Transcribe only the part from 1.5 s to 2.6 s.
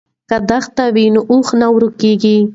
نه ورکیږي.